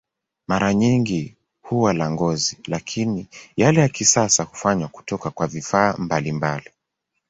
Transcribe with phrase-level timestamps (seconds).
[0.47, 6.69] Mara nyingi huwa la ngozi, lakini yale ya kisasa hufanywa kutoka kwa vifaa mbalimbali.